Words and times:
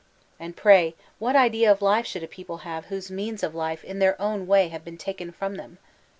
And 0.39 0.57
pray, 0.57 0.95
what 1.19 1.35
idea 1.35 1.71
of 1.71 1.79
life 1.79 2.05
Aould 2.07 2.23
a 2.23 2.27
people 2.27 2.57
have 2.65 2.85
whose 2.85 3.11
means 3.11 3.43
of 3.43 3.53
life 3.53 3.83
in 3.83 3.99
their 3.99 4.19
own 4.19 4.47
way 4.47 4.69
have 4.69 4.83
been 4.83 4.97
taken 4.97 5.31
from 5.31 5.57
them? 5.57 5.77